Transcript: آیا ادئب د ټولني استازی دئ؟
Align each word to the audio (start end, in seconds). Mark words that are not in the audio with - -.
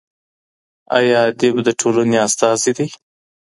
آیا 0.97 1.17
ادئب 1.29 1.55
د 1.63 1.69
ټولني 1.79 2.17
استازی 2.27 2.71
دئ؟ 2.77 2.87